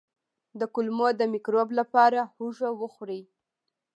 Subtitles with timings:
[0.59, 3.21] د کولمو د مکروب لپاره هوږه وخورئ